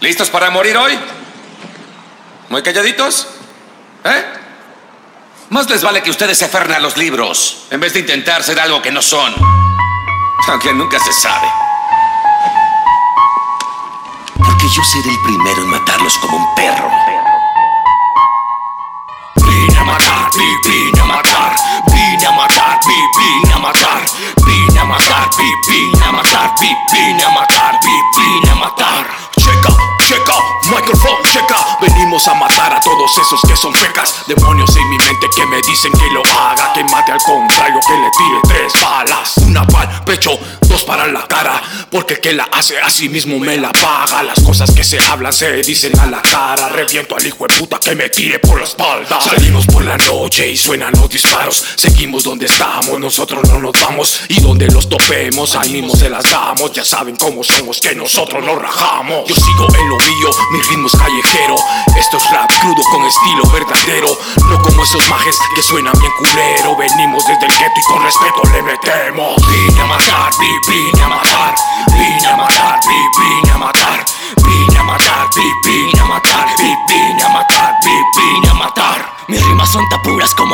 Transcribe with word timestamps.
¿Listos 0.00 0.28
para 0.30 0.50
morir 0.50 0.76
hoy? 0.76 0.98
¿Muy 2.50 2.62
calladitos? 2.62 3.26
¿Eh? 4.04 4.24
Más 5.50 5.68
les 5.70 5.82
vale 5.82 6.02
que 6.02 6.10
ustedes 6.10 6.38
se 6.38 6.44
aferren 6.44 6.72
a 6.76 6.80
los 6.80 6.96
libros, 6.96 7.66
en 7.70 7.80
vez 7.80 7.94
de 7.94 8.00
intentar 8.00 8.42
ser 8.42 8.58
algo 8.60 8.82
que 8.82 8.90
no 8.90 9.00
son. 9.02 9.34
Aunque 10.48 10.72
nunca 10.74 10.98
se 10.98 11.12
sabe. 11.12 11.48
Porque 14.36 14.66
yo 14.74 14.82
seré 14.84 15.10
el 15.10 15.20
primero 15.22 15.62
en 15.62 15.68
matarlos 15.68 16.16
como 16.18 16.36
un 16.36 16.54
perro. 16.54 16.90
Vine 19.36 19.78
a 19.78 19.84
matar, 19.84 20.30
vi- 20.36 20.68
vine 20.70 21.00
a 21.00 21.04
matar, 21.04 21.56
vine 21.86 22.26
a 22.26 22.32
matar, 22.32 22.80
vi- 22.86 23.42
vine 23.42 23.54
a 23.54 23.58
matar, 23.58 24.02
vine 24.44 24.80
a 24.80 24.84
matar, 24.84 25.30
vi- 25.38 25.72
vine 25.72 26.04
a 26.04 26.12
matar, 26.12 26.54
vi- 26.60 26.76
vine 26.92 27.24
a 27.24 27.30
matar, 27.30 27.78
vi- 27.82 28.20
vine 28.20 28.50
a 28.50 28.54
matar. 28.54 29.06
Microphone, 30.74 31.22
checa. 31.22 31.78
Venimos 31.80 32.26
a 32.26 32.34
matar 32.34 32.53
todos 32.84 33.16
esos 33.18 33.40
que 33.40 33.56
son 33.56 33.74
fecas. 33.74 34.14
Demonios 34.28 34.76
en 34.76 34.88
mi 34.90 34.98
mente 34.98 35.28
que 35.34 35.46
me 35.46 35.56
dicen 35.62 35.90
que 35.92 36.10
lo 36.10 36.22
haga, 36.38 36.72
que 36.74 36.84
mate 36.84 37.12
al 37.12 37.22
contrario, 37.22 37.80
que 37.86 37.94
le 37.94 38.10
tire 38.10 38.40
tres 38.46 38.82
balas. 38.82 39.38
Una 39.38 39.66
para 39.66 39.96
el 39.96 40.02
pecho, 40.02 40.38
dos 40.68 40.84
para 40.84 41.06
la 41.06 41.26
cara. 41.26 41.62
Porque 41.90 42.20
que 42.20 42.32
la 42.34 42.44
hace 42.52 42.78
a 42.78 42.90
sí 42.90 43.08
mismo 43.08 43.38
me 43.38 43.56
la 43.56 43.72
paga. 43.72 44.22
Las 44.22 44.40
cosas 44.40 44.70
que 44.70 44.84
se 44.84 44.98
hablan 45.10 45.32
se 45.32 45.62
dicen 45.62 45.98
a 45.98 46.06
la 46.06 46.20
cara. 46.20 46.68
Reviento 46.68 47.16
al 47.16 47.26
hijo 47.26 47.46
de 47.46 47.54
puta 47.54 47.78
que 47.80 47.94
me 47.94 48.10
tire 48.10 48.38
por 48.38 48.58
la 48.58 48.64
espalda. 48.64 49.18
Salimos 49.20 49.66
por 49.66 49.82
la 49.84 49.96
noche 49.96 50.48
y 50.48 50.56
suenan 50.56 50.92
los 50.92 51.08
disparos. 51.08 51.64
Seguimos 51.76 52.24
donde 52.24 52.46
estamos, 52.46 53.00
nosotros 53.00 53.48
no 53.48 53.60
nos 53.60 53.72
vamos. 53.80 54.20
Y 54.28 54.40
donde 54.40 54.68
los 54.68 54.88
topemos, 54.88 55.56
ahí 55.56 55.72
mismo 55.72 55.96
se 55.96 56.10
las 56.10 56.30
damos. 56.30 56.72
Ya 56.72 56.84
saben 56.84 57.16
cómo 57.16 57.42
somos, 57.42 57.80
que 57.80 57.94
nosotros 57.94 58.44
no 58.44 58.56
rajamos. 58.56 59.26
Yo 59.26 59.34
sigo 59.34 59.66
en 59.74 59.88
lo 59.88 59.96
mío, 59.96 60.30
mi 60.50 60.60
ritmo 60.60 60.86
es 60.86 60.96
callejero. 60.96 61.56
Esto 61.96 62.18
es 62.18 62.30
rap 62.30 62.50
con 62.82 63.04
estilo 63.04 63.44
verdadero. 63.52 64.08
No 64.48 64.60
como 64.62 64.82
esos 64.82 65.08
majes 65.08 65.36
que 65.54 65.62
suenan 65.62 65.92
bien 66.00 66.12
culero. 66.18 66.76
Venimos 66.76 67.24
desde 67.26 67.46
el 67.46 67.52
gueto 67.52 67.74
y 67.76 67.82
con 67.84 68.02
respeto 68.02 68.42
le 68.52 68.62
metemos. 68.62 69.36
Vine 69.48 69.80
a 69.80 69.86
matar, 69.86 70.30
vi- 70.40 70.72
vine 70.72 71.02
a 71.02 71.08
matar. 71.08 71.54
Vine 71.92 72.26
a 72.26 72.36
matar, 72.36 72.80
vi- 72.86 73.20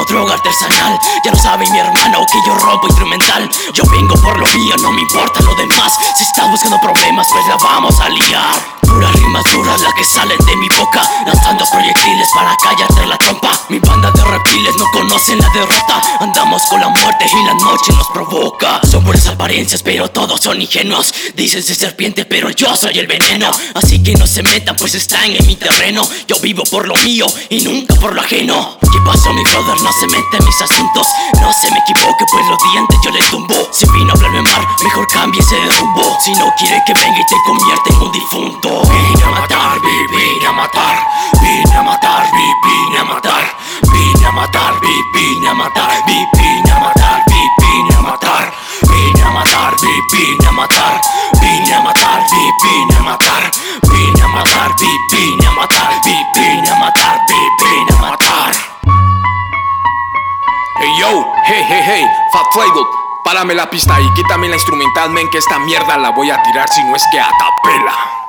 como 0.00 0.04
droga 0.04 0.34
artesanal. 0.34 0.98
Ya 1.24 1.30
lo 1.32 1.38
sabe 1.38 1.68
mi 1.70 1.78
hermano 1.78 2.24
que 2.30 2.38
yo 2.46 2.54
rompo 2.56 2.86
instrumental. 2.86 3.48
Yo 3.72 3.84
vengo 3.90 4.14
por 4.16 4.38
lo 4.38 4.46
mío, 4.46 4.74
no 4.82 4.92
me 4.92 5.02
importa 5.02 5.40
lo 5.40 5.54
demás. 5.54 5.92
Si 6.16 6.24
estás 6.24 6.50
buscando 6.50 6.78
problemas, 6.80 7.26
pues 7.32 7.46
la 7.46 7.56
vamos 7.56 7.98
a 8.00 8.08
liar. 8.08 8.54
Puras 8.82 9.12
rimas 9.12 9.44
duras 9.52 9.80
las 9.80 9.94
que 9.94 10.04
salen 10.04 10.38
de 10.38 10.56
mi 10.56 10.68
boca. 10.68 11.02
Lanzando 11.26 11.64
proyectiles 11.70 12.28
para 12.34 12.56
callarte 12.56 13.06
la 13.06 13.18
trompa. 13.18 13.52
Mi 13.68 13.78
banda 13.78 14.10
de 14.10 14.24
reptiles 14.24 14.74
no 14.76 14.84
conocen 15.10 15.38
la 15.40 15.48
derrota 15.48 16.00
Andamos 16.20 16.62
con 16.66 16.80
la 16.80 16.88
muerte 16.88 17.26
y 17.26 17.44
la 17.44 17.54
noche 17.54 17.92
nos 17.92 18.06
provoca. 18.08 18.80
Son 18.88 19.02
puras 19.02 19.26
apariencias 19.26 19.82
pero 19.82 20.08
todos 20.10 20.40
son 20.40 20.60
ingenuos. 20.62 21.12
Dicen 21.34 21.62
ser 21.62 21.74
serpiente 21.76 22.24
pero 22.24 22.50
yo 22.50 22.76
soy 22.76 22.98
el 22.98 23.06
veneno. 23.06 23.50
Así 23.74 24.02
que 24.02 24.14
no 24.14 24.26
se 24.26 24.42
metan 24.42 24.76
pues 24.76 24.94
están 24.94 25.24
en 25.34 25.44
mi 25.46 25.56
terreno. 25.56 26.02
Yo 26.28 26.38
vivo 26.40 26.62
por 26.70 26.86
lo 26.86 26.94
mío 26.96 27.26
y 27.48 27.60
nunca 27.62 27.94
por 27.96 28.14
lo 28.14 28.20
ajeno. 28.20 28.78
¿Qué 28.80 28.98
pasó 29.04 29.32
mi 29.32 29.42
brother? 29.42 29.80
No 29.82 29.92
se 29.92 30.06
mete 30.08 30.36
en 30.38 30.44
mis 30.44 30.60
asuntos. 30.62 31.06
No 31.40 31.52
se 31.52 31.70
me 31.70 31.78
equivoque 31.78 32.24
pues 32.30 32.46
los 32.46 32.58
dientes 32.72 32.98
yo 33.04 33.10
le 33.10 33.22
tumbo. 33.30 33.54
Si 33.72 33.86
vino 33.90 34.12
a 34.12 34.14
hablarme 34.16 34.42
mal, 34.42 34.66
mejor 34.84 35.06
cámbiese 35.08 35.56
de 35.56 35.70
rumbo. 35.78 36.02
Si 36.24 36.32
no 36.34 36.52
quiere 36.58 36.80
que 36.86 36.92
venga 36.94 37.18
y 37.18 37.26
te 37.26 37.36
convierta 37.46 37.90
en 37.90 37.96
un 38.02 38.12
difunto. 38.12 38.82
Vine 38.82 39.24
a 39.24 39.30
matar, 39.30 39.80
vi- 39.80 40.16
vine 40.16 40.46
a 40.46 40.52
matar. 40.52 41.06
Vine 41.40 41.74
a 41.76 41.82
matar, 41.82 42.30
vi- 42.32 42.68
vine 42.68 42.98
a 42.98 43.04
matar. 43.04 43.56
Vine 43.92 44.26
a 44.26 44.32
matar, 44.32 44.80
vine 45.50 45.62
a 45.62 45.64
matar. 45.64 46.02
vi- 46.06 46.28
Vine 46.36 46.70
a 46.72 46.78
matar, 46.78 47.22
vi- 47.26 47.50
vine 47.60 47.94
a 47.96 48.00
matar. 48.02 48.52
Vine 48.82 49.22
a 49.22 49.30
matar, 49.30 49.74
vi- 49.82 50.02
vine 50.12 50.46
a 50.48 50.52
matar. 50.52 51.00
Vine 51.40 51.74
a 51.74 51.80
matar, 51.80 52.22
vi- 52.30 52.52
vine 52.62 52.96
a 52.98 53.02
matar. 53.02 53.50
Vine 53.90 54.22
a 54.22 54.28
matar, 54.28 54.70
vi- 54.78 54.98
vine 55.10 55.46
a 55.46 55.50
matar. 55.50 55.92
vi- 56.04 56.26
Vine 56.34 56.70
a 56.70 56.74
matar, 56.78 57.20
matar. 58.00 58.52
Hey 60.78 60.92
yo, 61.00 61.10
hey 61.44 61.62
hey 61.68 61.82
hey, 61.82 62.04
Fat 62.32 62.46
Playbook, 62.52 62.88
párame 63.24 63.54
la 63.54 63.68
pista 63.68 64.00
y 64.00 64.08
quítame 64.14 64.48
la 64.48 64.54
instrumental, 64.56 65.10
men, 65.10 65.28
que 65.30 65.38
esta 65.38 65.58
mierda 65.58 65.96
la 65.98 66.10
voy 66.10 66.30
a 66.30 66.40
tirar 66.42 66.68
si 66.68 66.82
no 66.84 66.94
es 66.96 67.04
que 67.12 67.20
a 67.20 67.28
capela. 67.38 68.19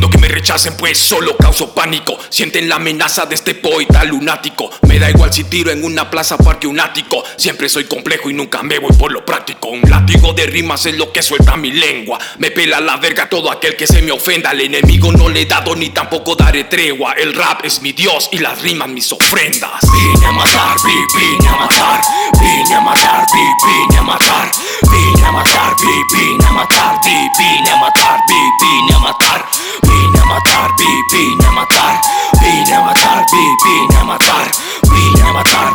Entiendo 0.00 0.16
que 0.18 0.26
me 0.26 0.34
rechacen, 0.34 0.78
pues 0.78 0.96
solo 0.96 1.36
causo 1.36 1.74
pánico. 1.74 2.18
Sienten 2.30 2.70
la 2.70 2.76
amenaza 2.76 3.26
de 3.26 3.34
este 3.34 3.54
poeta 3.54 4.02
lunático. 4.04 4.70
Me 4.88 4.98
da 4.98 5.10
igual 5.10 5.30
si 5.30 5.44
tiro 5.44 5.70
en 5.70 5.84
una 5.84 6.08
plaza, 6.10 6.38
parque, 6.38 6.66
un 6.66 6.80
ático. 6.80 7.22
Siempre 7.36 7.68
soy 7.68 7.84
complejo 7.84 8.30
y 8.30 8.32
nunca 8.32 8.62
me 8.62 8.78
voy 8.78 8.96
por 8.96 9.12
lo 9.12 9.26
práctico. 9.26 9.68
Un 9.68 9.82
látigo 9.90 10.32
de 10.32 10.46
rimas 10.46 10.86
es 10.86 10.96
lo 10.96 11.12
que 11.12 11.20
suelta 11.22 11.54
mi 11.58 11.70
lengua. 11.72 12.18
Me 12.38 12.50
pela 12.50 12.80
la 12.80 12.96
verga 12.96 13.28
todo 13.28 13.50
aquel 13.52 13.76
que 13.76 13.86
se 13.86 14.00
me 14.00 14.10
ofenda. 14.10 14.48
Al 14.48 14.62
enemigo 14.62 15.12
no 15.12 15.28
le 15.28 15.42
he 15.42 15.44
dado 15.44 15.76
ni 15.76 15.90
tampoco 15.90 16.34
daré 16.34 16.64
tregua. 16.64 17.12
El 17.12 17.34
rap 17.34 17.62
es 17.66 17.82
mi 17.82 17.92
dios 17.92 18.30
y 18.32 18.38
las 18.38 18.62
rimas 18.62 18.88
mis 18.88 19.12
ofrendas. 19.12 19.82
Vine 19.82 20.26
a 20.26 20.32
matar, 20.32 20.76
vi- 20.82 21.20
vine 21.20 21.46
a 21.46 21.56
matar. 21.56 22.00
Vine 22.40 22.74
a 22.74 22.80
matar, 22.80 23.26
vi- 23.34 23.68
vine 23.68 23.98
a 23.98 24.02
matar. 24.02 24.50
Vine 24.90 25.26
a 25.26 25.30
matar, 25.32 25.74
vi- 25.78 26.16
vine 26.18 26.46
a 26.46 26.52
matar. 26.52 26.98
vi- 27.04 27.10
Vine 27.10 27.59
matar, 27.59 27.59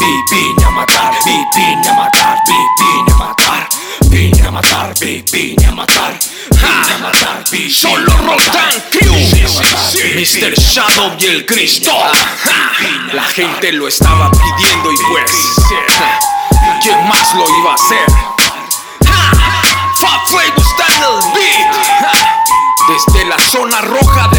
vi- 0.00 0.22
vine 0.30 0.64
a 0.64 0.70
matar. 0.70 1.12
vi- 1.24 1.46
Vine 1.54 1.88
a 1.88 1.92
matar, 1.94 2.38
vi- 2.46 2.68
vine 2.80 3.12
a 3.12 3.16
matar. 3.16 3.68
Vine 4.10 4.46
a 4.46 4.50
matar, 4.50 4.94
vi- 5.00 5.24
vine 5.32 5.66
a 5.66 5.72
matar. 5.72 6.18
Vine 6.50 6.94
a 6.94 6.98
matar, 6.98 7.44
vi- 7.50 7.70
Solo 7.70 8.12
Rotan 8.16 8.82
Crew. 8.90 9.14
Mr. 10.14 10.54
Shadow 10.54 11.16
y 11.18 11.26
el 11.26 11.46
Cristo. 11.46 11.92
La 13.12 13.24
gente 13.24 13.72
lo 13.72 13.88
estaba 13.88 14.30
pidiendo 14.30 14.92
y 14.92 14.96
pues. 15.10 15.30
¿Quién 16.82 17.08
más 17.08 17.34
lo 17.34 17.44
iba 17.60 17.72
a 17.72 17.74
hacer? 17.74 18.06
Fat 19.94 20.26
Flavor 20.28 20.54
está 20.56 20.86
en 20.94 21.02
el 21.02 21.32
beat. 21.34 21.76
Desde 22.88 23.24
la 23.26 23.38
zona 23.38 23.80
roja. 23.82 24.30